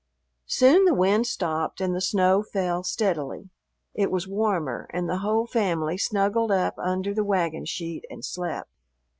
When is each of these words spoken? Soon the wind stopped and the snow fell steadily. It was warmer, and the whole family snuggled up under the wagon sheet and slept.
Soon 0.47 0.85
the 0.85 0.95
wind 0.95 1.27
stopped 1.27 1.79
and 1.79 1.93
the 1.93 2.01
snow 2.01 2.41
fell 2.41 2.81
steadily. 2.81 3.51
It 3.93 4.09
was 4.09 4.27
warmer, 4.27 4.89
and 4.91 5.07
the 5.07 5.19
whole 5.19 5.45
family 5.45 5.95
snuggled 5.99 6.49
up 6.51 6.73
under 6.79 7.13
the 7.13 7.23
wagon 7.23 7.65
sheet 7.65 8.05
and 8.09 8.25
slept. 8.25 8.71